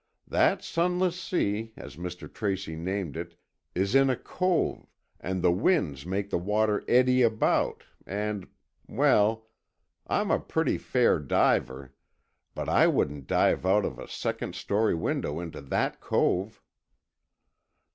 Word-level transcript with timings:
That 0.27 0.63
Sunless 0.63 1.21
Sea, 1.21 1.73
as 1.77 1.95
Mr. 1.95 2.25
Tracy 2.27 2.75
named 2.75 3.15
it, 3.15 3.35
is 3.75 3.93
in 3.93 4.09
a 4.09 4.15
cove 4.15 4.87
and 5.19 5.43
the 5.43 5.51
winds 5.51 6.07
make 6.07 6.31
the 6.31 6.39
water 6.39 6.83
eddy 6.87 7.21
about, 7.21 7.83
and—well, 8.07 9.45
I'm 10.07 10.31
a 10.31 10.39
pretty 10.39 10.79
fair 10.79 11.19
diver, 11.19 11.93
but 12.55 12.67
I 12.67 12.87
wouldn't 12.87 13.27
dive 13.27 13.63
out 13.63 13.85
of 13.85 13.99
a 13.99 14.07
second 14.07 14.55
story 14.55 14.95
window 14.95 15.39
into 15.39 15.61
that 15.61 15.99
cove!" 15.99 16.63